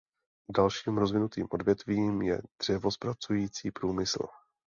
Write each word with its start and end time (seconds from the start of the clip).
Dalším 0.57 0.97
rozvinutým 0.97 1.47
odvětvím 1.51 2.21
je 2.21 2.41
dřevozpracující 2.61 3.71
průmysl. 3.71 4.27